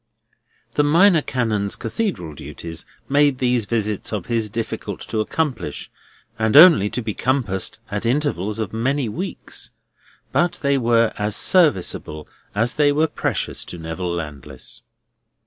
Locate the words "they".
10.63-10.79, 12.73-12.91